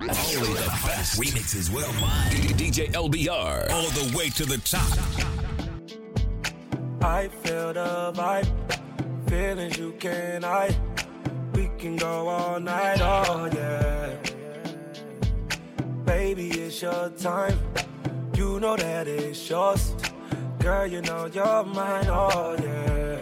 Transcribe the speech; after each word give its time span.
Only 0.00 0.52
the 0.54 0.78
best 0.86 1.20
remixes 1.20 1.72
mine. 1.72 2.30
DJ 2.56 2.92
LBR. 2.92 3.68
All 3.68 3.90
the 3.90 4.16
way 4.16 4.28
to 4.30 4.46
the 4.46 4.58
top. 4.58 4.86
I 7.02 7.26
feel 7.26 7.72
the 7.72 8.12
vibe. 8.14 8.48
Feelings 9.28 9.76
you 9.76 9.90
can't 9.98 10.44
hide. 10.44 10.76
We 11.52 11.68
can 11.78 11.96
go 11.96 12.28
all 12.28 12.60
night, 12.60 13.00
oh 13.00 13.50
yeah. 13.52 14.14
Baby, 16.04 16.50
it's 16.50 16.80
your 16.80 17.10
time. 17.18 17.58
You 18.36 18.60
know 18.60 18.76
that 18.76 19.08
it's 19.08 19.50
yours. 19.50 19.94
Girl, 20.60 20.86
you 20.86 21.00
know 21.02 21.26
you're 21.26 21.64
mine, 21.64 22.06
oh 22.06 22.56
yeah. 22.62 23.18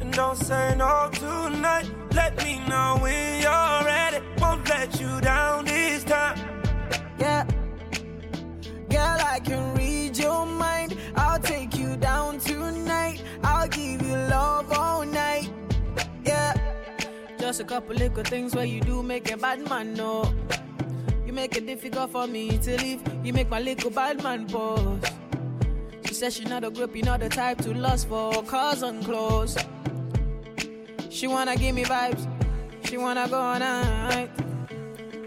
And 0.00 0.12
don't 0.12 0.36
say 0.36 0.74
no 0.76 1.10
tonight. 1.12 1.88
Let 2.12 2.42
me 2.42 2.58
know 2.68 2.98
when 3.00 3.40
you're 3.40 3.84
ready. 3.84 4.33
Let 4.68 5.00
you 5.00 5.20
down 5.20 5.64
this 5.64 6.04
time. 6.04 6.38
Yeah. 7.18 7.44
Girl, 8.88 9.18
I 9.34 9.40
can 9.42 9.74
read 9.74 10.16
your 10.16 10.46
mind. 10.46 10.96
I'll 11.16 11.38
take 11.38 11.76
you 11.76 11.96
down 11.96 12.38
tonight. 12.38 13.22
I'll 13.42 13.68
give 13.68 14.02
you 14.02 14.14
love 14.14 14.72
all 14.72 15.04
night. 15.04 15.50
Yeah. 16.24 16.54
Just 17.38 17.60
a 17.60 17.64
couple 17.64 17.94
little 17.94 18.24
things 18.24 18.54
where 18.54 18.64
you 18.64 18.80
do 18.80 19.02
make 19.02 19.30
a 19.30 19.36
bad 19.36 19.68
man 19.68 19.94
know. 19.94 20.32
You 21.26 21.32
make 21.32 21.56
it 21.56 21.66
difficult 21.66 22.10
for 22.10 22.26
me 22.26 22.58
to 22.58 22.76
leave. 22.78 23.02
You 23.24 23.32
make 23.32 23.48
my 23.48 23.60
little 23.60 23.90
bad 23.90 24.22
man 24.22 24.46
pause. 24.46 25.00
She 26.06 26.14
says 26.14 26.36
she 26.36 26.44
not 26.44 26.64
a 26.64 26.70
grip, 26.70 26.94
you 26.94 27.02
not 27.02 27.20
the 27.20 27.28
type 27.28 27.58
to 27.62 27.74
lust 27.74 28.08
for 28.08 28.42
cars 28.44 28.82
on 28.82 29.02
clothes. 29.02 29.56
She 31.10 31.26
wanna 31.26 31.56
give 31.56 31.74
me 31.74 31.84
vibes. 31.84 32.33
She 32.84 32.98
wanna 32.98 33.28
go 33.28 33.40
all 33.40 33.58
night. 33.58 34.30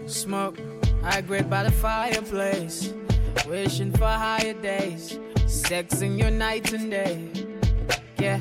Smoke, 0.06 0.58
I 1.02 1.20
grate 1.20 1.50
by 1.50 1.64
the 1.64 1.70
fireplace. 1.70 2.94
Wishing 3.46 3.92
for 3.92 4.06
higher 4.06 4.54
days. 4.54 5.18
Sexing 5.46 6.18
your 6.18 6.30
night 6.30 6.72
and 6.72 6.90
day. 6.90 7.28
Yeah. 8.18 8.40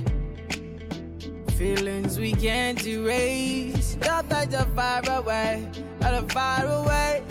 Feelings 1.58 2.20
we 2.20 2.34
can't 2.34 2.86
erase. 2.86 3.98
Love 4.06 4.30
that 4.30 4.52
you're 4.52 4.62
far 4.76 5.02
away. 5.10 5.68
Out 6.02 6.14
of 6.14 6.32
far 6.32 6.66
away. 6.66 7.24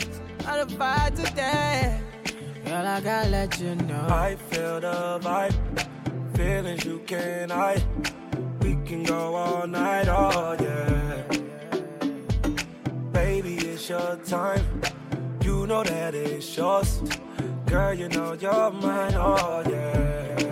Out 0.46 0.60
of 0.60 0.72
far 0.72 1.10
today. 1.10 2.00
Girl, 2.64 2.86
I 2.86 3.00
gotta 3.00 3.28
let 3.28 3.60
you 3.60 3.74
know. 3.76 4.06
I 4.08 4.36
feel 4.50 4.80
the 4.80 5.20
vibe. 5.22 5.54
Feelings 6.36 6.84
you 6.84 6.98
can't 7.06 7.52
hide. 7.52 7.84
We 8.60 8.76
can 8.84 9.04
go 9.04 9.34
all 9.34 9.66
night, 9.66 10.08
oh 10.08 10.56
yeah. 10.60 11.45
Your 13.88 14.16
time. 14.24 14.82
You 15.42 15.64
know 15.64 15.84
that 15.84 16.12
it's 16.12 16.56
yours. 16.56 17.02
Girl, 17.66 17.94
you 17.94 18.08
know 18.08 18.32
you're 18.32 18.70
mine, 18.72 19.14
oh 19.14 19.62
yeah. 19.68 20.45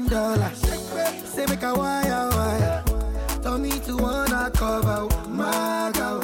Million 0.00 0.10
dollars. 0.10 0.58
Say 1.24 1.46
make 1.46 1.62
a 1.62 1.74
wire 1.74 2.28
wire. 2.30 2.84
Tell 3.42 3.58
me 3.58 3.70
to 3.80 3.96
wanna 3.96 4.50
cover 4.54 5.08
my 5.28 5.90
girl. 5.94 6.22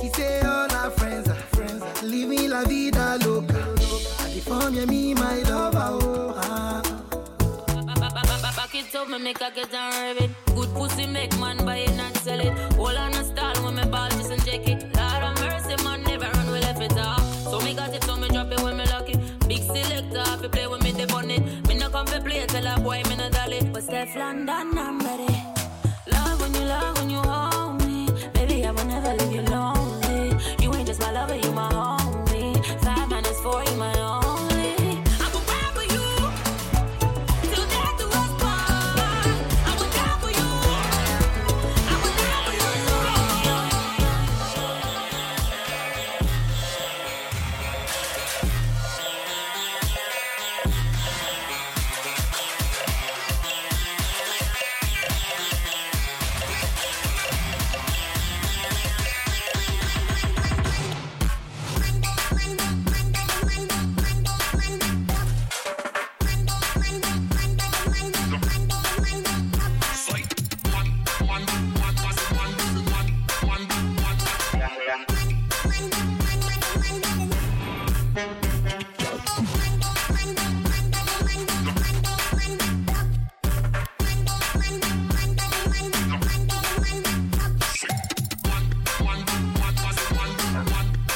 He 0.00 0.08
say 0.10 0.40
all 0.40 0.70
our 0.72 0.90
friends 0.90 1.28
are 1.28 1.34
friends. 1.54 1.82
Living 2.02 2.50
la 2.50 2.62
vida 2.64 3.18
loca. 3.24 3.66
I 4.20 4.34
deform 4.34 4.74
you, 4.74 4.86
me 4.86 5.14
my 5.14 5.42
lover. 5.42 5.88
Oh, 6.02 6.34
ah. 6.36 6.82
Back 8.56 8.74
it 8.74 8.94
up, 8.94 9.08
me 9.08 9.18
make 9.18 9.40
a 9.40 9.50
get 9.54 9.74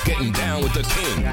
Getting 0.05 0.33
down 0.33 0.63
with 0.63 0.75
the 0.75 0.83
king. 0.83 1.25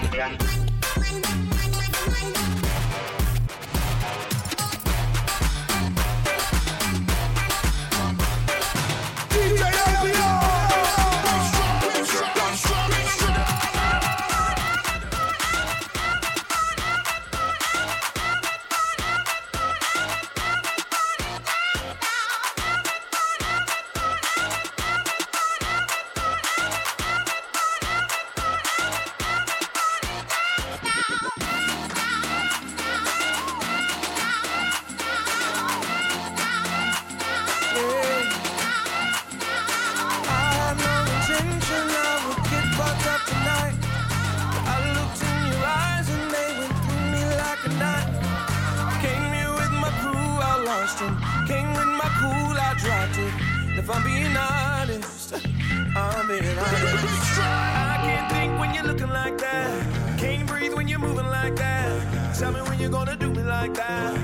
Tell 62.42 62.52
me 62.52 62.62
when 62.62 62.80
you're 62.80 62.90
gonna 62.90 63.16
do 63.16 63.30
me 63.30 63.44
like 63.44 63.76
that. 63.76 64.18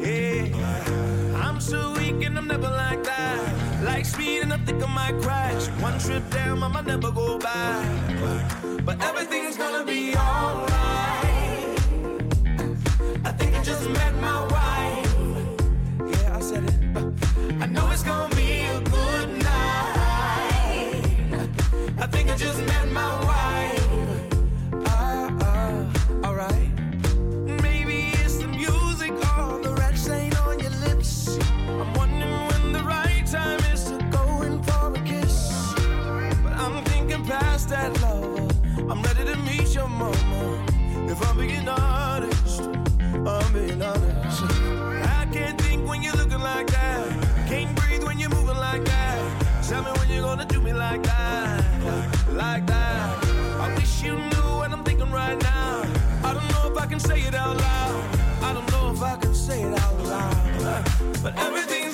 Yeah, 0.00 1.42
I'm 1.44 1.60
so 1.60 1.92
weak 1.94 2.22
and 2.24 2.38
I'm 2.38 2.46
never 2.46 2.70
like 2.70 3.02
that. 3.02 3.82
Like 3.82 4.04
speed 4.04 4.42
and 4.42 4.52
I 4.52 4.58
think 4.58 4.80
I 4.80 4.86
might 4.86 5.20
crash. 5.20 5.66
One 5.82 5.98
trip 5.98 6.22
down, 6.30 6.62
I 6.62 6.68
might 6.68 6.86
never 6.86 7.10
go 7.10 7.36
back. 7.36 7.84
But 8.84 9.02
everything's 9.02 9.56
gonna 9.56 9.84
be 9.84 10.14
alright. 10.14 11.76
I 13.24 13.32
think 13.32 13.56
I 13.56 13.64
just 13.64 13.90
met 13.90 14.14
my 14.20 14.40
wife. 14.54 15.16
Yeah, 16.12 16.36
I 16.36 16.40
said 16.40 16.62
it. 16.62 16.74
I 17.60 17.66
know 17.66 17.90
it's 17.90 18.04
gonna 18.04 18.32
be 18.36 18.60
a 18.76 18.80
good 18.80 19.28
night. 19.42 21.02
I 21.98 22.06
think 22.06 22.30
I 22.30 22.36
just 22.36 22.60
met 22.64 22.83
you 54.04 54.16
knew 54.16 54.48
what 54.60 54.70
I'm 54.70 54.84
thinking 54.84 55.10
right 55.10 55.40
now. 55.42 55.82
I 56.22 56.34
don't 56.34 56.48
know 56.52 56.70
if 56.72 56.78
I 56.78 56.86
can 56.86 57.00
say 57.00 57.20
it 57.22 57.34
out 57.34 57.56
loud. 57.56 58.18
I 58.42 58.52
don't 58.52 58.70
know 58.72 58.92
if 58.92 59.02
I 59.02 59.16
can 59.16 59.34
say 59.34 59.62
it 59.62 59.78
out 59.78 59.98
loud. 60.00 60.84
But 61.22 61.36
everything's 61.38 61.93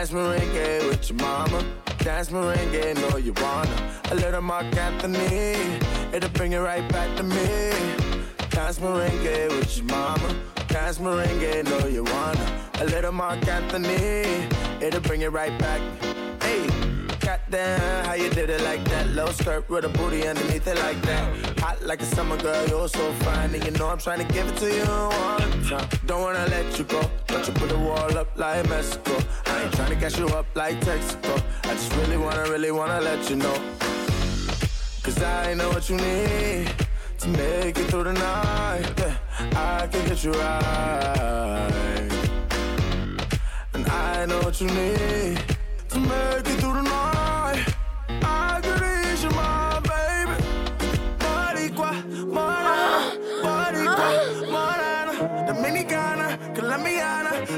Dance 0.00 0.12
merengue 0.12 0.88
with 0.88 1.10
your 1.10 1.18
mama. 1.18 1.62
Dance 1.98 2.30
merengue, 2.30 2.94
know 3.02 3.18
you 3.18 3.34
wanna. 3.34 4.00
A 4.10 4.14
little 4.14 4.40
Marc 4.40 4.74
Anthony, 4.74 5.76
it'll 6.14 6.30
bring 6.30 6.52
it 6.52 6.58
right 6.58 6.90
back 6.90 7.14
to 7.18 7.22
me. 7.22 7.70
Dance 8.48 8.78
merengue 8.78 9.50
with 9.50 9.76
your 9.76 9.84
mama. 9.84 10.34
Dance 10.68 10.96
merengue, 11.00 11.64
know 11.68 11.86
you 11.86 12.04
wanna. 12.04 12.70
A 12.80 12.86
little 12.86 13.12
Marc 13.12 13.46
Anthony, 13.46 14.48
it'll 14.80 15.02
bring 15.02 15.20
it 15.20 15.32
right 15.32 15.58
back. 15.58 15.82
Hey. 16.42 16.66
Goddamn, 17.20 18.06
how 18.06 18.14
you 18.14 18.30
did 18.30 18.48
it 18.48 18.62
like 18.62 18.82
that? 18.86 19.06
Low 19.08 19.30
skirt 19.32 19.68
with 19.68 19.84
a 19.84 19.90
booty 19.90 20.26
underneath 20.26 20.66
it 20.66 20.78
like 20.78 21.00
that. 21.02 21.49
Hot 21.60 21.82
like 21.82 22.00
a 22.00 22.06
summer 22.06 22.38
girl, 22.38 22.66
you're 22.68 22.88
so 22.88 23.12
fine. 23.24 23.54
And 23.54 23.62
you 23.62 23.70
know 23.72 23.88
I'm 23.88 23.98
trying 23.98 24.26
to 24.26 24.32
give 24.32 24.48
it 24.48 24.56
to 24.56 24.68
you 24.74 24.84
one 24.84 25.64
time. 25.64 25.88
Don't 26.06 26.22
wanna 26.22 26.46
let 26.46 26.78
you 26.78 26.84
go. 26.84 27.02
But 27.26 27.46
you 27.46 27.52
put 27.52 27.68
the 27.68 27.78
wall 27.78 28.16
up 28.16 28.30
like 28.36 28.66
Mexico. 28.68 29.18
I 29.44 29.64
ain't 29.64 29.72
trying 29.74 29.90
to 29.90 29.96
catch 29.96 30.18
you 30.18 30.26
up 30.28 30.46
like 30.54 30.80
Texaco. 30.80 31.42
I 31.64 31.74
just 31.74 31.94
really 31.96 32.16
wanna, 32.16 32.44
really 32.50 32.70
wanna 32.70 33.00
let 33.00 33.28
you 33.28 33.36
know. 33.36 33.56
Cause 35.02 35.22
I 35.22 35.52
know 35.54 35.68
what 35.68 35.88
you 35.90 35.96
need 35.96 36.72
to 37.18 37.28
make 37.28 37.78
it 37.78 37.86
through 37.90 38.04
the 38.04 38.14
night. 38.14 38.92
Yeah, 38.98 39.16
I 39.82 39.86
can 39.86 40.08
get 40.08 40.24
you 40.24 40.32
right. 40.32 42.10
And 43.74 43.86
I 43.86 44.24
know 44.24 44.40
what 44.40 44.58
you 44.62 44.66
need 44.66 45.38
to 45.90 45.98
make 45.98 46.48
it 46.52 46.60
through 46.60 46.74
the 46.74 46.82
night. 46.82 47.19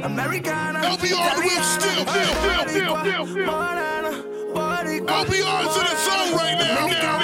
Americana. 0.02 0.80
LBR 0.80 1.37
whip 1.38 1.62
still, 1.62 2.06
still, 2.06 2.35
still, 2.66 3.26
still. 3.26 3.62
LBR 5.06 5.62
is 5.62 5.76
in 5.76 5.85
the 5.85 5.97
zone 6.02 6.37
right 6.37 6.56
now, 6.59 6.87
now, 6.88 7.22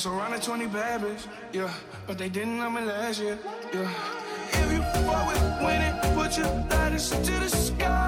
surrounded 0.00 0.40
20 0.42 0.66
bad 0.68 1.02
bitch, 1.02 1.26
yeah. 1.52 1.70
But 2.06 2.16
they 2.16 2.30
didn't 2.30 2.56
know 2.56 2.70
me 2.70 2.80
last 2.80 3.20
year, 3.20 3.38
yeah. 3.70 3.92
If 4.48 4.72
you 4.72 4.80
fuck 5.04 5.26
with 5.28 5.42
winning, 5.62 5.94
put 6.14 6.38
your 6.38 6.46
lighters 6.70 7.10
to 7.10 7.32
the 7.32 7.48
sky. 7.50 7.99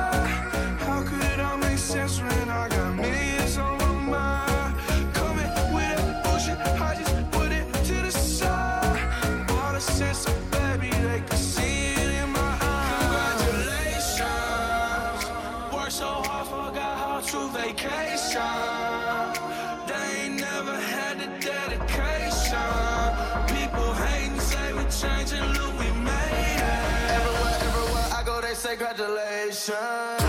Say 28.72 28.78
congratulations. 28.78 30.22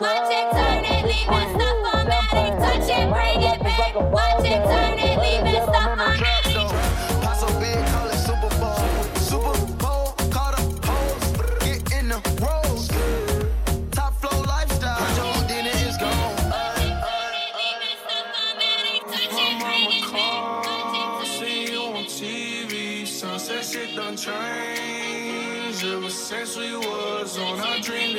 Watch 0.00 0.32
it, 0.32 0.50
turn 0.52 0.84
it, 0.84 1.04
leave 1.04 1.28
it 1.28 1.48
stuff 1.54 1.78
automatic. 1.94 2.58
Touch 2.58 2.88
it, 2.88 3.08
bring 3.10 3.42
it 3.42 3.60
back. 3.62 3.94
Watch 4.12 4.46
it, 4.46 4.64
turn 4.64 4.92
it 4.92 4.97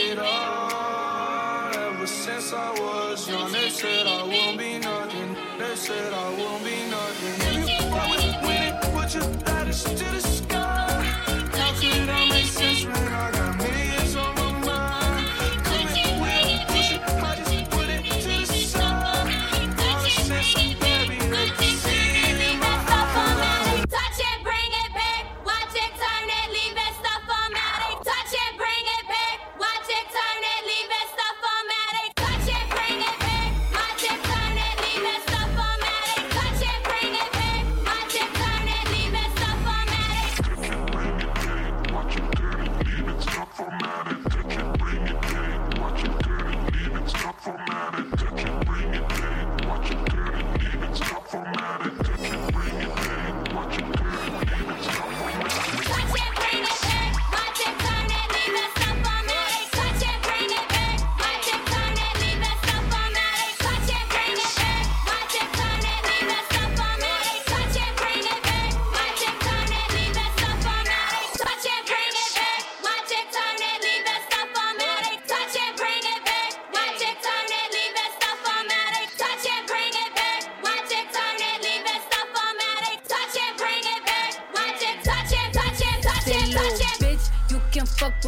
it 0.10 0.20
all. 0.20 1.72
Ever 1.74 2.08
since 2.08 2.54
I 2.54 2.72
was 2.72 3.30
young, 3.30 3.52
they 3.52 3.70
said 3.70 4.08
I 4.08 4.24
won't 4.24 4.58
be 4.58 4.80
nothing. 4.80 5.36
They 5.60 5.76
said 5.76 6.14
I 6.14 6.30
won't 6.40 6.64
be 6.64 6.78
nothing. 6.90 7.36
If 7.48 7.70
you 7.70 7.90
fuck 7.92 8.10
with 8.10 8.36
winning, 8.42 8.74
put 8.94 9.14
your 9.14 9.24
lighters 9.46 9.84
to 9.84 10.09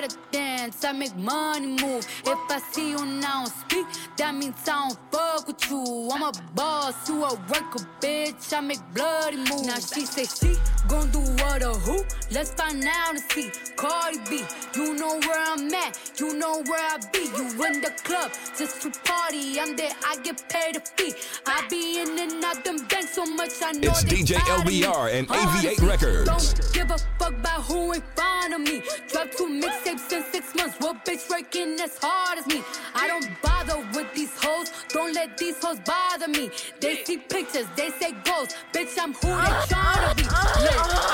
gotta 0.00 0.16
dance, 0.32 0.84
I 0.84 0.92
make 0.92 1.16
money 1.16 1.66
move. 1.66 2.06
If 2.26 2.38
I 2.50 2.58
see 2.72 2.90
you 2.90 3.04
now 3.06 3.44
speak, 3.44 3.86
that 4.16 4.34
means 4.34 4.56
I 4.68 4.88
don't 4.88 4.98
fuck 5.12 5.46
with 5.46 5.70
you. 5.70 6.08
I'm 6.12 6.22
a 6.22 6.32
boss, 6.54 7.08
you 7.08 7.22
a 7.22 7.34
worker, 7.34 7.86
bitch. 8.00 8.52
I 8.52 8.60
make 8.60 8.80
bloody 8.92 9.36
moves. 9.36 9.66
Now 9.66 9.78
she 9.78 10.04
say 10.06 10.24
she 10.24 10.56
gon' 10.88 11.10
do 11.10 11.20
what 11.42 11.62
or 11.62 11.74
who? 11.74 12.02
Let's 12.32 12.52
find 12.54 12.82
out 12.84 13.10
and 13.10 13.20
see. 13.30 13.50
Cardi 13.76 14.18
B, 14.28 14.42
you 14.74 14.94
know 14.94 15.18
where 15.20 15.40
I'm 15.40 15.72
at, 15.74 15.98
you 16.18 16.34
know 16.34 16.62
where 16.66 16.80
I 16.80 16.98
be. 17.12 17.24
You 17.36 17.46
in 17.66 17.80
the 17.80 17.92
club 18.04 18.32
just 18.58 18.82
to 18.82 18.90
party. 19.04 19.60
I'm 19.60 19.76
there, 19.76 19.92
I 20.06 20.16
get 20.22 20.48
paid 20.48 20.76
a 20.76 20.80
fee. 20.80 21.14
I 21.46 21.66
be 21.68 22.00
in 22.00 22.18
and 22.18 22.44
out 22.44 22.64
them 22.64 22.78
banks 22.88 23.14
so 23.14 23.24
much 23.26 23.52
I 23.62 23.72
know 23.72 23.90
It's 23.90 24.04
they 24.04 24.16
DJ 24.16 24.36
proud 24.36 24.60
of 24.60 24.66
me. 24.66 24.82
LBR 24.82 25.14
and 25.14 25.28
AV8 25.28 25.88
Records. 25.88 26.26
Don't 26.26 26.72
give 26.72 26.90
a 26.90 26.98
fuck 27.18 27.34
about 27.34 27.62
who 27.62 27.92
in 27.92 28.02
front 28.16 28.54
of 28.54 28.60
me. 28.60 28.82
Drop 29.08 29.30
two 29.36 29.48
mixtapes 29.84 30.12
in 30.12 30.24
six 30.32 30.54
months. 30.54 30.76
What 30.78 31.04
bitch 31.04 31.28
working 31.30 31.78
as 31.80 31.98
hard 32.00 32.38
as 32.38 32.46
me? 32.46 32.62
I 32.94 33.06
don't 33.06 33.28
bother 33.42 33.78
with 33.94 34.12
these 34.14 34.32
hoes. 34.36 34.70
Don't 34.88 35.14
let 35.14 35.36
these 35.38 35.62
hoes 35.62 35.78
bother 35.80 36.28
me. 36.28 36.50
They 36.80 37.04
see 37.04 37.18
pictures, 37.18 37.66
they 37.76 37.90
say 37.90 38.12
ghosts. 38.24 38.54
Bitch, 38.72 38.96
I'm 39.00 39.12
who 39.14 39.28
they 39.28 39.54
tryna 39.68 40.16
be. 40.16 40.22
Look, 40.22 40.34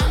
I 0.03 0.11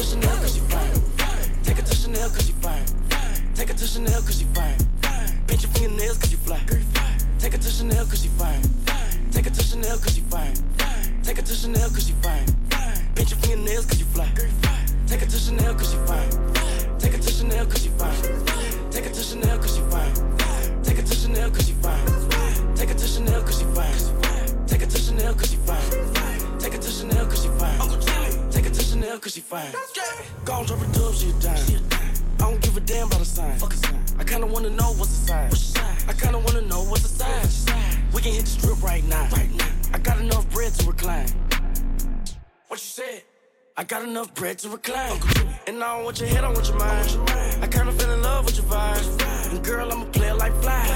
To 0.00 0.06
Chanel 0.06 0.36
cause 0.36 0.56
you 0.56 0.62
fine. 0.62 0.94
Take 1.62 1.78
it 1.78 1.84
to 1.84 1.94
Chanel 1.94 2.30
cause 2.30 2.48
you 2.48 2.54
fine. 2.54 2.84
Take 3.54 3.68
it 3.68 3.76
to 3.76 3.86
Chanel 3.86 4.22
cause 4.22 4.40
you 4.40 4.46
fine. 4.54 4.78
Pinch 5.46 5.62
your 5.62 5.72
fingernails 5.72 6.16
cause 6.16 6.32
you 6.32 6.38
fly. 6.38 6.60
Take 7.38 7.52
it 7.52 7.60
to 7.60 7.68
Chanel 7.68 8.06
cause 8.06 8.24
you 8.24 8.30
fine. 8.30 8.62
Take 9.30 9.46
it 9.46 9.52
to 9.52 9.62
Chanel 9.62 9.98
cause 9.98 10.16
you 10.16 10.24
fine. 10.24 10.54
Take 11.22 11.38
it 11.38 11.44
to 11.44 11.54
Chanel 11.54 11.90
cause 11.90 12.08
you 12.08 12.14
fine. 12.22 12.46
Pinch 13.14 13.30
your 13.30 13.40
fingernails 13.40 13.84
cause 13.84 14.00
you 14.00 14.06
fly. 14.06 14.28
Take 15.06 15.22
it 15.22 15.28
to 15.28 15.36
Chanel 15.38 15.74
cause 15.74 15.92
you 15.92 16.06
fine. 16.06 16.30
Take 16.98 17.14
it 17.14 17.20
to 17.22 17.30
Chanel 17.30 17.66
cause 17.66 17.84
you 17.84 17.90
fine. 17.98 18.90
Take 18.90 19.04
it 19.04 19.12
to 19.12 19.22
Chanel 19.22 19.60
cause 19.60 19.68
you 19.68 20.24
fine. 20.32 20.82
Take 20.82 20.98
it 20.98 21.04
to 21.04 21.14
Chanel 21.14 21.50
cause 21.50 21.68
you 21.68 21.74
fine. 21.76 22.74
Take 22.74 22.90
it 22.90 22.96
to 22.96 23.06
Chanel 23.06 23.42
cause 23.42 23.60
you 23.60 23.68
fine. 23.74 24.66
Take 24.66 24.80
it 24.82 24.88
to 24.90 24.98
Chanel 24.98 25.34
cause 25.34 25.52
you 25.52 25.58
fine. 25.60 26.58
Take 26.58 26.74
it 26.74 26.80
to 26.80 26.90
Chanel 26.90 27.26
cause 27.26 27.44
you 27.44 27.52
fine. 27.58 27.80
Uncle 27.80 27.98
Jimmy. 27.98 28.39
Chanel 29.10 29.20
cause 29.22 29.36
you 29.36 29.42
fine. 29.42 29.72
Go 30.44 30.52
on, 30.52 30.66
drop 30.66 30.80
a 30.80 30.86
dub, 30.92 31.12
she 31.14 31.30
a 31.30 31.32
dime. 31.42 31.82
I 32.38 32.42
don't 32.42 32.60
give 32.62 32.76
a 32.76 32.80
damn 32.80 33.08
about 33.08 33.20
a 33.20 33.24
sign. 33.24 33.58
Fuck 33.58 33.72
a 33.72 33.76
sign. 33.76 34.04
I 34.20 34.22
kinda 34.22 34.46
wanna 34.46 34.70
know 34.70 34.92
what's 34.92 35.18
the 35.18 35.26
sign. 35.26 35.48
What's 35.50 35.72
the 35.72 35.80
sign? 35.80 35.96
I 36.08 36.12
kinda 36.12 36.38
wanna 36.38 36.60
know 36.60 36.82
what's 36.84 37.02
the 37.02 37.08
sign. 37.08 38.06
We 38.12 38.22
can 38.22 38.32
hit 38.34 38.44
the 38.44 38.50
strip 38.50 38.80
right 38.84 39.02
now. 39.08 39.28
Right 39.32 39.50
now. 39.50 39.66
I 39.92 39.98
got 39.98 40.20
enough 40.20 40.48
bread 40.50 40.72
to 40.74 40.86
recline. 40.86 41.26
What 42.68 42.78
you 42.78 42.86
said? 42.98 43.22
I 43.76 43.82
got 43.82 44.02
enough 44.04 44.32
bread 44.34 44.58
to 44.60 44.68
recline. 44.68 45.20
And 45.66 45.82
I 45.82 45.96
don't 45.96 46.04
want 46.04 46.20
your 46.20 46.28
head, 46.28 46.44
I 46.44 46.52
want 46.52 46.68
your 46.68 46.78
mind. 46.78 47.10
I 47.64 47.66
kinda 47.66 47.90
fell 47.90 48.12
in 48.12 48.22
love 48.22 48.44
with 48.44 48.58
your 48.58 48.66
vibe. 48.66 49.50
And 49.50 49.64
girl, 49.64 49.90
I'm 49.90 50.02
a 50.02 50.06
player 50.06 50.34
like 50.34 50.54
fly. 50.62 50.86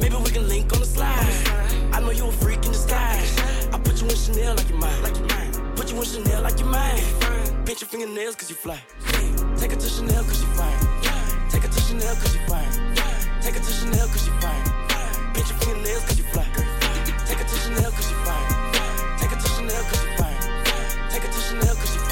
Maybe 0.00 0.16
we 0.16 0.30
can 0.30 0.48
link 0.48 0.72
on 0.72 0.80
the 0.80 0.86
slide. 0.86 1.28
I 1.92 2.00
know 2.00 2.12
you 2.12 2.28
a 2.28 2.32
freak 2.32 2.64
in 2.64 2.72
disguise. 2.72 3.36
I 3.74 3.78
put 3.78 4.00
you 4.00 4.08
in 4.08 4.16
Chanel 4.16 4.54
like 4.54 4.70
you 4.70 4.76
mine. 4.76 5.02
Like 5.02 5.16
you 5.18 5.26
mine. 5.26 5.52
Put 5.76 5.90
you 5.92 5.98
in 5.98 6.04
Chanel 6.04 6.40
like 6.42 6.58
you 6.58 6.64
mine. 6.64 7.41
Pinch 7.64 7.80
your 7.80 7.88
fingernails 7.88 8.34
cause 8.34 8.50
you 8.50 8.56
fly. 8.56 8.78
Take 9.56 9.72
it 9.72 9.78
to 9.78 9.88
Chanel 9.88 10.24
cause 10.24 10.42
you 10.42 10.48
fine. 10.48 10.78
Take 11.48 11.64
it 11.64 11.70
to 11.70 11.80
Chanel 11.80 12.14
cause 12.16 12.34
you 12.34 12.40
fine. 12.48 12.94
Take 13.40 13.54
it 13.54 13.62
to 13.62 13.72
Chanel 13.72 14.06
cause 14.08 14.26
you 14.26 14.32
fine. 14.40 14.64
Pinch 15.32 15.48
your 15.48 15.58
fingernails 15.60 16.04
cause 16.04 16.18
you 16.18 16.24
fly. 16.24 16.46
Take 17.24 17.40
it 17.40 17.46
to 17.46 17.54
Chanel 17.54 17.90
cause 17.92 18.10
you 18.10 18.16
fine. 18.26 19.18
Take 19.18 19.32
it 19.32 19.40
to 19.40 19.48
Chanel 19.48 19.82
cause 19.84 20.04
you 20.04 20.10
fine. 20.18 21.10
Take 21.10 21.24
it 21.24 21.32
to 21.32 21.38
Chanel 21.38 21.74
cause 21.76 21.94
you 21.94 22.00
fine. 22.00 22.11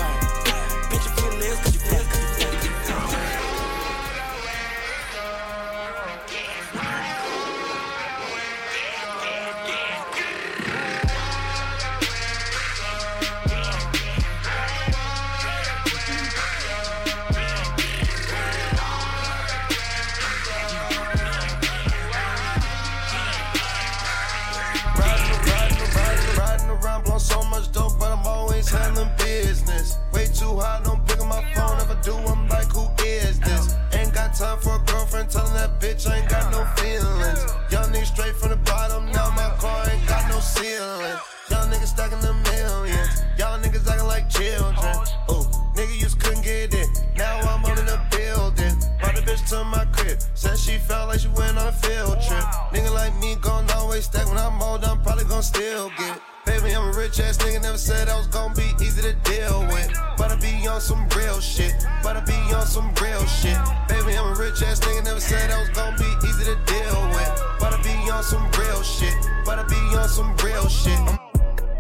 To 49.51 49.65
my 49.65 49.85
crib. 49.87 50.17
Said 50.35 50.57
she 50.57 50.79
felt 50.79 51.09
like 51.09 51.19
she 51.19 51.29
went 51.29 51.59
on 51.59 51.67
a 51.67 51.73
field 51.73 52.21
trip. 52.23 52.45
Nigga 52.71 52.95
like 52.95 53.15
me 53.19 53.35
gon' 53.41 53.69
always 53.71 54.05
stack. 54.05 54.27
When 54.29 54.39
I'm 54.39 54.63
old, 54.63 54.85
I'm 54.85 55.03
probably 55.03 55.25
gon' 55.25 55.43
still 55.43 55.91
get 55.99 56.17
it. 56.17 56.23
Baby, 56.47 56.73
I'm 56.73 56.89
a 56.89 56.97
rich 56.97 57.19
ass 57.19 57.37
nigga, 57.39 57.61
never 57.61 57.77
said 57.77 58.09
I 58.09 58.17
was 58.17 58.29
gon' 58.29 58.55
be 58.55 58.71
easy 58.81 59.03
to 59.03 59.13
deal 59.25 59.67
with. 59.67 59.91
But 60.17 60.31
I 60.31 60.37
be 60.37 60.69
on 60.69 60.81
some 60.81 61.07
real 61.17 61.41
shit. 61.41 61.75
But 62.03 62.17
I 62.17 62.21
be 62.21 62.39
on 62.55 62.65
some 62.65 62.95
real 63.03 63.27
shit. 63.27 63.59
Baby, 63.89 64.17
I'm 64.17 64.33
a 64.33 64.39
rich 64.39 64.63
ass 64.63 64.79
nigga, 64.81 65.05
never 65.05 65.21
said 65.21 65.51
I 65.51 65.59
was 65.61 65.71
gon' 65.71 65.97
be 65.99 66.11
easy 66.29 66.45
to 66.45 66.57
deal 66.71 67.01
with. 67.11 67.33
But 67.59 67.75
I 67.75 67.83
be 67.83 68.09
on 68.09 68.23
some 68.23 68.49
real 68.53 68.83
shit. 68.83 69.15
But 69.45 69.59
I 69.59 69.65
be 69.65 69.81
on 69.99 70.09
some 70.09 70.37
real 70.45 70.69
shit. 70.69 70.97
I'm 70.97 71.19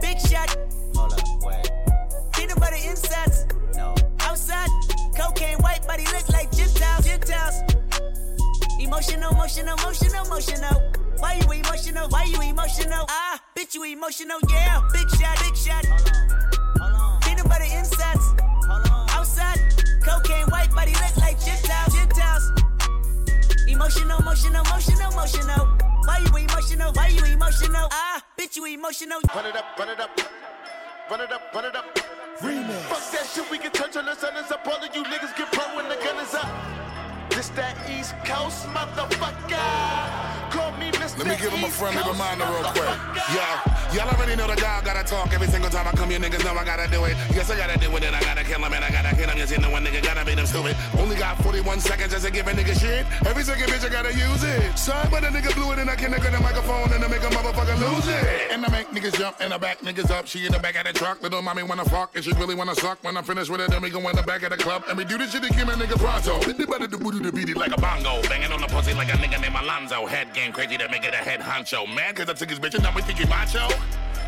Big 0.00 0.18
shot. 0.18 0.56
Hold 0.96 1.12
up, 1.12 1.20
wait. 1.42 1.70
Peanut 2.32 2.58
butter 2.58 2.82
insides. 2.82 3.46
No. 3.76 3.94
Outside. 4.20 4.68
Cocaine 5.16 5.58
white, 5.58 5.80
but 5.86 6.00
he 6.00 6.06
look 6.06 6.28
like 6.30 6.49
Gentiles. 7.30 7.62
Gentiles. 7.62 8.80
Emotional, 8.80 9.32
emotional, 9.32 9.76
emotional, 9.78 10.26
emotional. 10.26 10.82
Why 11.18 11.34
you 11.34 11.52
emotional? 11.52 12.08
Why 12.08 12.24
you 12.24 12.40
emotional? 12.40 13.04
Ah, 13.08 13.40
bitch, 13.56 13.74
you 13.74 13.84
emotional, 13.84 14.38
yeah. 14.48 14.80
Big 14.92 15.08
shot, 15.10 15.38
big 15.38 15.56
shot. 15.56 15.84
Hold 16.80 16.92
on. 16.92 17.20
Peanut 17.20 17.48
butter 17.48 17.64
insides. 17.64 18.26
Hold 18.66 18.90
on. 18.90 19.10
Outside. 19.10 19.58
Cocaine 20.02 20.46
white, 20.46 20.70
but 20.74 20.88
he 20.88 20.94
look 20.94 21.16
like 21.18 21.38
Gentiles. 21.44 21.94
Gentiles. 21.94 22.50
Emotional, 23.68 24.18
emotional, 24.18 24.64
emotional, 24.64 25.10
emotional. 25.12 25.66
Why 26.06 26.18
you 26.24 26.36
emotional? 26.36 26.92
Why 26.94 27.08
you 27.08 27.24
emotional? 27.24 27.88
Ah, 27.92 28.22
bitch, 28.38 28.56
you 28.56 28.64
emotional. 28.66 29.20
Run 29.34 29.46
it 29.46 29.56
up, 29.56 29.78
run 29.78 29.88
it 29.90 30.00
up. 30.00 30.10
Run 31.10 31.20
it 31.20 31.32
up, 31.32 31.54
run 31.54 31.64
it 31.64 31.76
up. 31.76 31.84
Remix. 32.40 32.80
Fuck 32.88 33.04
that 33.12 33.26
shit, 33.26 33.50
we 33.50 33.58
can 33.58 33.70
touch 33.72 33.96
on 33.96 34.06
the 34.06 34.14
sun 34.14 34.34
is 34.36 34.50
up. 34.50 34.66
All 34.66 34.82
of 34.82 34.94
you 34.96 35.04
niggas 35.04 35.36
get 35.36 35.52
pro 35.52 35.76
when 35.76 35.88
the 35.88 35.96
gun 35.96 36.16
East 37.98 38.14
Coast 38.24 38.66
motherfucker. 38.74 40.69
Let 41.18 41.26
me 41.26 41.36
give 41.36 41.52
him 41.52 41.64
a 41.64 41.70
friendly 41.70 42.02
reminder 42.06 42.46
real 42.46 42.64
quick. 42.72 42.94
Yo, 43.34 43.44
y'all 43.94 44.08
already 44.08 44.36
know 44.36 44.46
the 44.46 44.56
guy 44.56 44.80
gotta 44.84 45.04
talk 45.04 45.32
every 45.32 45.48
single 45.48 45.70
time 45.70 45.86
I 45.86 45.92
come 45.92 46.10
here. 46.10 46.18
Niggas 46.18 46.44
know 46.44 46.54
I 46.54 46.64
gotta 46.64 46.88
do 46.90 47.04
it. 47.04 47.16
Yes, 47.34 47.50
I 47.50 47.56
gotta 47.56 47.78
do 47.78 47.94
it, 47.96 48.04
and 48.04 48.14
I 48.14 48.20
gotta 48.20 48.44
kill 48.44 48.62
him, 48.62 48.72
and 48.72 48.84
I 48.84 48.90
gotta 48.90 49.14
kill 49.16 49.28
him. 49.28 49.36
Yes, 49.36 49.50
you 49.50 49.58
know 49.58 49.70
one 49.70 49.84
nigga 49.84 50.02
gotta 50.02 50.24
beat 50.24 50.38
him 50.38 50.46
stupid. 50.46 50.76
Only 50.98 51.16
got 51.16 51.42
41 51.42 51.80
seconds 51.80 52.12
just 52.12 52.24
to 52.24 52.30
give 52.30 52.46
a 52.46 52.52
nigga 52.52 52.78
shit. 52.78 53.04
Every 53.26 53.42
second 53.42 53.68
bitch, 53.68 53.84
I 53.84 53.88
gotta 53.90 54.12
use 54.14 54.44
it. 54.44 54.78
Sorry, 54.78 55.08
but 55.10 55.24
a 55.24 55.28
nigga 55.28 55.54
blew 55.54 55.72
it, 55.72 55.78
and 55.78 55.90
I 55.90 55.96
can't 55.96 56.14
get 56.14 56.32
the 56.32 56.40
microphone, 56.40 56.92
and 56.92 57.04
I 57.04 57.08
make 57.08 57.22
a 57.22 57.30
motherfucker 57.30 57.78
lose 57.78 58.08
it. 58.08 58.52
And 58.52 58.64
I 58.64 58.68
make 58.70 58.88
niggas 58.88 59.18
jump, 59.18 59.36
and 59.40 59.52
I 59.52 59.58
back 59.58 59.80
niggas 59.80 60.10
up. 60.10 60.26
She 60.26 60.46
in 60.46 60.52
the 60.52 60.58
back 60.58 60.76
of 60.76 60.84
the 60.86 60.92
truck. 60.92 61.22
Little 61.22 61.42
mommy 61.42 61.62
wanna 61.64 61.84
fuck, 61.84 62.14
and 62.14 62.24
she 62.24 62.32
really 62.32 62.54
wanna 62.54 62.74
suck. 62.74 63.02
When 63.02 63.16
I'm 63.16 63.24
finished 63.24 63.50
with 63.50 63.60
it, 63.60 63.70
then 63.70 63.82
we 63.82 63.90
go 63.90 64.00
in 64.08 64.16
the 64.16 64.22
back 64.22 64.42
of 64.42 64.50
the 64.50 64.56
club, 64.56 64.84
and 64.88 64.96
we 64.96 65.04
do 65.04 65.18
this 65.18 65.32
shit 65.32 65.42
to 65.42 65.50
give 65.50 65.68
a 65.68 65.72
nigga 65.72 65.98
pronto. 65.98 66.38
Hit 66.40 66.56
the 66.56 66.66
body, 66.66 66.86
the 66.86 66.98
booty, 66.98 67.18
the 67.18 67.32
beat 67.32 67.48
it 67.48 67.56
like 67.56 67.76
a 67.76 67.80
bongo. 67.80 68.22
Banging 68.28 68.52
on 68.52 68.60
the 68.60 68.68
pussy 68.68 68.94
like 68.94 69.08
a 69.08 69.16
nigga 69.16 69.40
named 69.40 69.56
Alonzo. 69.56 70.06
Head 70.06 70.32
game 70.32 70.52
crazy 70.52 70.78
to 70.78 70.88
make 70.88 70.99
it 71.04 71.14
a 71.14 71.18
head 71.18 71.40
honcho. 71.40 71.86
Mad 71.94 72.16
cause 72.16 72.28
I 72.28 72.34
took 72.34 72.50
his 72.50 72.58
bitch 72.58 72.74
and 72.74 72.82
now 72.82 72.94
we 72.94 73.02
think 73.02 73.18
he 73.18 73.26
macho. 73.26 73.68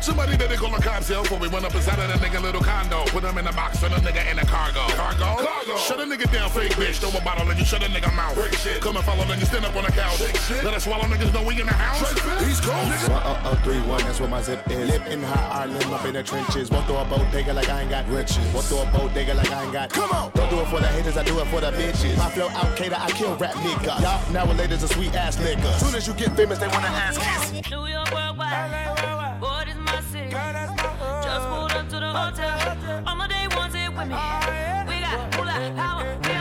Somebody 0.01 0.35
that 0.37 0.49
they 0.49 0.55
call 0.55 0.73
a 0.75 0.81
cocktail 0.81 1.23
for 1.23 1.39
we 1.39 1.47
went 1.47 1.65
up 1.65 1.73
inside 1.75 1.99
of 1.99 2.07
the 2.07 2.25
nigga 2.25 2.41
little 2.41 2.61
condo. 2.61 3.03
Put 3.05 3.23
him 3.23 3.37
in 3.37 3.47
a 3.47 3.53
box, 3.53 3.79
turn 3.79 3.91
the 3.91 3.97
nigga 3.97 4.29
in 4.29 4.37
the 4.37 4.45
cargo. 4.45 4.81
Cargo? 4.95 5.52
Cargo. 5.63 5.79
Shut 5.79 5.99
a 5.99 6.03
nigga 6.03 6.31
down, 6.31 6.49
fake 6.49 6.73
bitch. 6.73 6.97
Throw 6.97 7.09
a 7.09 7.23
bottle 7.23 7.49
and 7.49 7.59
you 7.59 7.65
shut 7.65 7.83
a 7.83 7.87
nigga 7.87 8.13
mouth. 8.15 8.35
Come 8.81 8.97
and 8.97 9.05
follow, 9.05 9.23
then 9.25 9.39
you 9.39 9.45
stand 9.45 9.65
up 9.65 9.75
on 9.75 9.83
the 9.83 9.91
couch. 9.91 10.19
Let 10.63 10.73
us 10.73 10.83
swallow 10.83 11.03
niggas 11.03 11.33
know 11.33 11.43
we 11.43 11.59
in 11.59 11.67
the 11.67 11.73
house. 11.73 12.01
East 12.47 12.63
Coast. 12.63 13.09
One 13.09 13.23
up, 13.23 13.45
up, 13.45 13.63
three, 13.63 13.79
one, 13.81 14.03
that's 14.03 14.19
where 14.19 14.29
my 14.29 14.41
zip 14.41 14.69
is. 14.69 14.89
Live 14.89 15.07
in 15.07 15.21
high 15.21 15.63
Ireland, 15.63 15.85
up 15.85 16.05
in 16.05 16.13
the 16.13 16.23
trenches. 16.23 16.69
Walk 16.69 16.85
through 16.85 16.97
a 16.97 17.05
bodega 17.05 17.53
like 17.53 17.69
I 17.69 17.81
ain't 17.81 17.89
got 17.89 18.07
riches. 18.09 18.53
Walk 18.53 18.65
through 18.65 18.79
a 18.79 18.85
bodega 18.85 19.33
like 19.33 19.51
I 19.51 19.63
ain't 19.63 19.73
got. 19.73 19.89
Come 19.89 20.11
on! 20.11 20.31
Don't 20.33 20.49
do 20.49 20.59
it 20.59 20.67
for 20.67 20.79
the 20.79 20.87
haters, 20.87 21.17
I 21.17 21.23
do 21.23 21.39
it 21.39 21.47
for 21.47 21.61
the 21.61 21.71
bitches. 21.71 22.17
My 22.17 22.29
flow 22.29 22.49
out, 22.49 22.75
cater, 22.75 22.97
I 22.97 23.11
kill 23.11 23.35
rap 23.37 23.53
niggas. 23.55 24.01
Y'all 24.01 24.31
nowadays 24.31 24.83
a 24.83 24.87
sweet 24.87 25.13
ass 25.15 25.37
nigga. 25.37 25.79
Soon 25.79 25.95
as 25.95 26.07
you 26.07 26.13
get 26.13 26.35
famous, 26.35 26.59
they 26.59 26.67
wanna 26.67 26.87
ask 26.87 27.19
kiss. 27.19 27.71
New 27.71 27.85
York 27.87 28.11
worldwide. 28.11 29.39
Boy, 29.39 29.63
this 29.65 29.75
my 29.77 30.01
city. 30.11 30.31
Just 30.31 31.47
pulled 31.47 31.71
up 31.71 31.89
to 31.89 31.99
the 31.99 32.11
hotel. 32.11 33.03
All 33.07 33.15
my 33.15 33.27
day 33.27 33.47
ones 33.55 33.73
here 33.73 33.91
with 33.91 34.07
me. 34.07 34.15
Got 35.63 35.75
moolah 35.77 36.32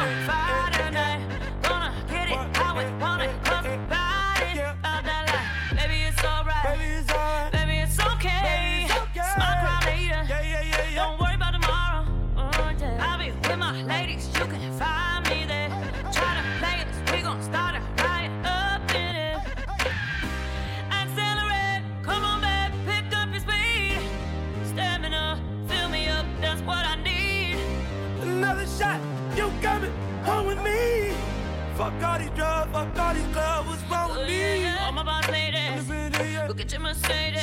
say 37.07 37.31
that. 37.33 37.41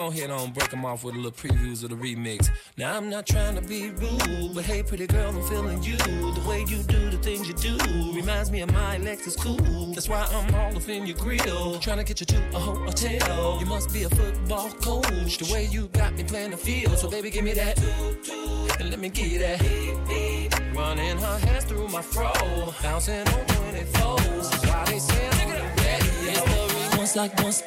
Go 0.00 0.06
ahead 0.06 0.30
on 0.30 0.50
break 0.52 0.70
them 0.70 0.86
off 0.86 1.04
with 1.04 1.14
a 1.14 1.18
little 1.18 1.30
previews 1.30 1.84
of 1.84 1.90
the 1.90 1.96
remix. 1.96 2.48
Now, 2.78 2.96
I'm 2.96 3.10
not 3.10 3.26
trying 3.26 3.54
to 3.56 3.60
be 3.60 3.90
rude, 3.90 4.54
but 4.54 4.64
hey, 4.64 4.82
pretty 4.82 5.06
girl, 5.06 5.28
I'm 5.28 5.42
feeling 5.46 5.82
you. 5.82 5.98
The 5.98 6.42
way 6.48 6.60
you 6.60 6.82
do 6.84 7.10
the 7.10 7.18
things 7.18 7.46
you 7.46 7.52
do 7.52 7.76
reminds 8.14 8.50
me 8.50 8.62
of 8.62 8.72
my 8.72 8.96
Lexus 8.96 9.36
cool. 9.38 9.92
That's 9.92 10.08
why 10.08 10.26
I'm 10.32 10.54
all 10.54 10.74
up 10.74 10.88
in 10.88 11.06
your 11.06 11.18
grill, 11.18 11.78
trying 11.80 11.98
to 11.98 12.04
get 12.04 12.18
you 12.20 12.26
to 12.26 12.38
a 12.56 12.58
hotel. 12.58 13.58
You 13.60 13.66
must 13.66 13.92
be 13.92 14.04
a 14.04 14.08
football 14.08 14.70
coach, 14.70 15.36
the 15.36 15.52
way 15.52 15.66
you 15.66 15.88
got 15.88 16.14
me 16.14 16.24
playing 16.24 16.52
the 16.52 16.56
field. 16.56 16.96
So, 16.96 17.10
baby, 17.10 17.28
give 17.30 17.44
me 17.44 17.52
that, 17.52 17.78
and 18.80 18.88
let 18.88 19.00
me 19.00 19.10
get 19.10 19.40
that. 19.40 19.60
Running 20.74 21.18
her 21.18 21.38
hands 21.40 21.64
through 21.64 21.88
my 21.88 22.00
fro, 22.00 22.32
bouncing 22.82 23.28
on 23.28 23.44
24s. 23.46 24.66
Why 24.66 24.84
they 24.86 24.98
say 24.98 25.28
I'm 25.28 25.76
ready? 25.76 26.96
Once 26.96 27.16
like 27.16 27.42
once, 27.42 27.62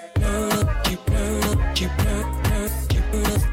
keep 0.84 1.10
her, 1.10 1.74
keep 1.76 1.90
her, 1.90 1.90
keep 1.90 1.90
her, 1.90 2.70
keep 2.90 3.04
her. 3.04 3.53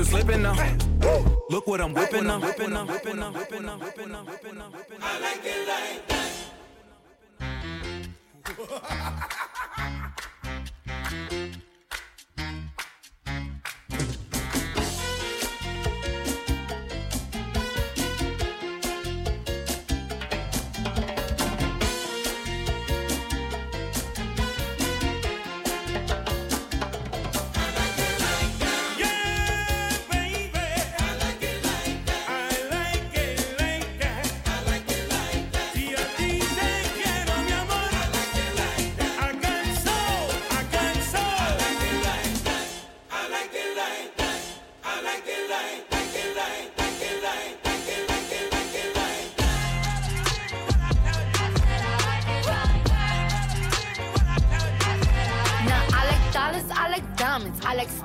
You 0.00 0.04
slipping 0.04 0.42
now. 0.42 0.54
Look 1.50 1.66
what 1.66 1.80
I'm 1.80 1.92
whipping 1.92 2.24
now. 2.24 2.36
I 2.36 2.40
like 5.20 5.44
it 5.44 5.68
like 5.68 6.08
that. 8.58 9.36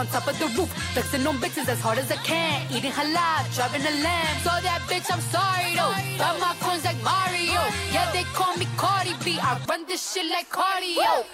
on 0.00 0.06
top 0.06 0.26
of 0.26 0.38
the 0.38 0.46
roof, 0.56 0.72
flexing 0.94 1.26
on 1.26 1.36
bitches 1.36 1.68
as 1.68 1.78
hard 1.78 1.98
as 1.98 2.10
I 2.10 2.16
can. 2.24 2.66
Eating 2.72 2.90
halal, 2.90 3.44
driving 3.54 3.82
a 3.82 3.94
lamb. 4.02 4.34
Saw 4.40 4.58
that 4.60 4.80
bitch, 4.88 5.12
I'm 5.12 5.20
sorry 5.20 5.76
though. 5.76 5.92
Got 6.16 6.40
my 6.40 6.54
coins 6.60 6.84
like 6.86 6.96
Mario. 7.04 7.60
Yeah, 7.92 8.10
they 8.12 8.24
call 8.32 8.56
me 8.56 8.66
Cardi 8.78 9.12
B. 9.22 9.38
I 9.38 9.60
run 9.68 9.84
this 9.86 10.00
shit 10.12 10.24
like 10.30 10.48
cardio. 10.48 11.26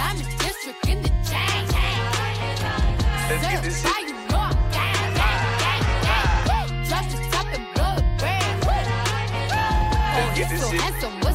I'm 0.00 0.16
in 0.16 0.24
district 0.38 0.88
in 0.88 1.02
the 1.02 1.10
chain. 1.28 1.68
Let's 3.28 3.44
get 3.52 3.62
this 3.62 3.82
shit. 3.82 3.92
Drop 6.88 7.04
the 7.12 7.18
top 7.34 7.48
and 7.52 7.66
blow 7.74 7.92
the 8.00 8.04
brand. 8.16 8.64
Let's 10.16 10.38
get 10.38 10.48
this 10.48 10.64
shit. 10.70 11.25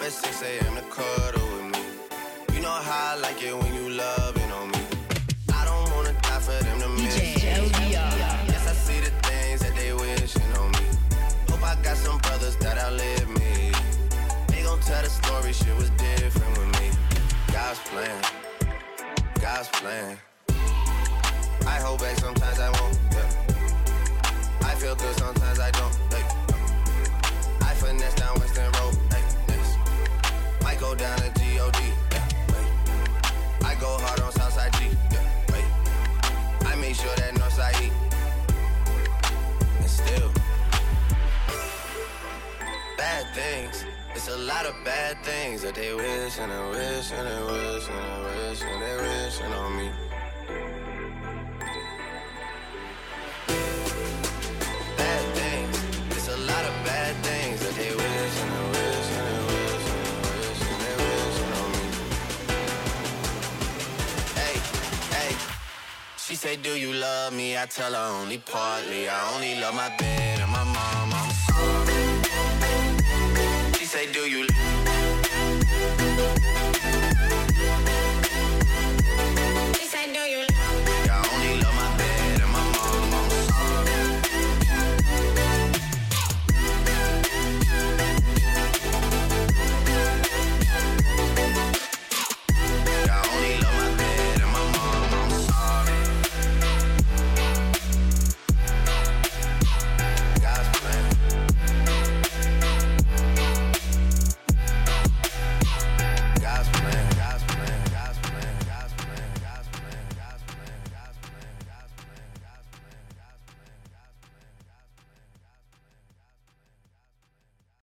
up 0.00 0.06
at 0.06 0.12
6 0.12 0.42
a.m. 0.42 0.74
to 0.76 0.82
cuddle 0.82 1.46
with 1.56 1.72
me. 1.72 1.78
You 2.54 2.62
know 2.62 2.70
how 2.70 3.14
I 3.14 3.20
like 3.20 3.42
it 3.42 3.56
when 3.56 3.74
you 3.74 3.90
loving 3.90 4.50
on 4.52 4.70
me. 4.70 4.78
I 5.52 5.64
don't 5.64 5.90
wanna 5.94 6.12
die 6.22 6.40
for 6.40 6.64
them 6.64 6.80
to 6.80 6.88
miss 6.88 7.18
me. 7.18 7.34
Yes, 7.42 8.66
I 8.68 8.72
see 8.72 9.00
the 9.00 9.10
things 9.28 9.60
that 9.60 9.74
they 9.76 9.92
wishing 9.92 10.52
on 10.58 10.70
me. 10.72 10.86
Hope 11.50 11.62
I 11.62 11.74
got 11.82 11.96
some 11.96 12.18
brothers 12.18 12.56
that 12.56 12.78
outlive 12.78 13.28
me. 13.28 13.72
They 14.48 14.62
gon' 14.62 14.80
tell 14.80 15.02
the 15.02 15.10
story, 15.10 15.52
shit 15.52 15.76
was 15.76 15.90
different 15.90 16.58
with 16.58 16.80
me. 16.80 16.90
God's 17.52 17.80
plan, 17.90 18.22
God's 19.40 19.68
plan. 19.68 20.18
I 21.66 21.76
hold 21.84 22.00
back 22.00 22.16
sometimes 22.18 22.58
I 22.58 22.70
won't. 22.80 22.98
Yeah. 23.12 24.70
I 24.70 24.74
feel 24.76 24.94
good 24.94 25.16
sometimes 25.16 25.58
I 25.60 25.70
don't. 25.72 25.94
Like, 26.10 26.28
I 27.62 27.74
finesse 27.74 28.14
down 28.14 28.38
Weston 28.40 28.72
Road 28.80 29.09
go 30.90 30.96
down 30.96 31.18
to 31.18 31.30
G-O-D. 31.38 31.78
Yeah, 32.10 32.28
I 33.64 33.76
go 33.80 33.96
hard 34.00 34.20
on 34.20 34.32
Southside 34.32 34.72
G. 34.74 34.86
Yeah, 35.12 36.66
I 36.66 36.74
make 36.74 36.96
sure 36.96 37.14
that 37.14 37.34
Northside 37.34 37.80
E. 37.80 37.92
And 39.78 39.88
still, 39.88 40.32
bad 42.98 43.24
things. 43.34 43.84
It's 44.16 44.28
a 44.28 44.36
lot 44.36 44.66
of 44.66 44.74
bad 44.84 45.22
things 45.22 45.62
that 45.62 45.76
they 45.76 45.94
wish 45.94 46.38
and 46.38 46.50
they 46.50 46.70
wish 46.70 47.12
and 47.12 47.26
they 47.28 47.42
wish 47.52 47.88
and 47.88 47.98
they 48.10 48.48
wish 48.48 48.62
and 48.62 48.82
they 48.82 48.96
wish 48.96 49.40
on 49.42 49.76
me. 49.76 50.09
Say, 66.50 66.56
Do 66.62 66.78
you 66.78 66.92
love 66.92 67.32
me? 67.32 67.56
I 67.56 67.66
tell 67.66 67.92
her 67.92 68.20
only 68.22 68.38
partly. 68.38 69.08
I 69.08 69.34
only 69.34 69.60
love 69.60 69.74
my 69.74 69.88
bed. 69.98 70.29